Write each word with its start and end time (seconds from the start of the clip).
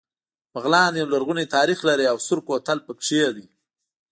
بغلان 0.53 0.91
يو 0.99 1.05
لرغونی 1.13 1.45
تاریخ 1.55 1.79
لري 1.89 2.05
او 2.11 2.17
سور 2.27 2.39
کوتل 2.47 2.77
پکې 2.85 3.25
دی 3.35 3.47